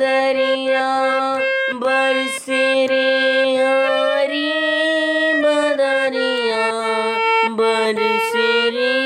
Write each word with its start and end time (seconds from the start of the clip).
दरिया 0.00 0.86
बरसे 1.82 2.62
रे 2.90 3.08
हरी 3.56 4.52
बदरिया 5.44 6.64
बरसे 7.60 8.48
रे 8.76 9.03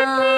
हरी 0.00 0.06
बदरिया 0.06 0.16
बरसे 0.16 0.24
रे 0.24 0.29